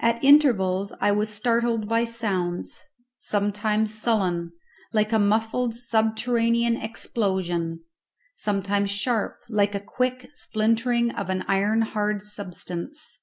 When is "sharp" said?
8.90-9.38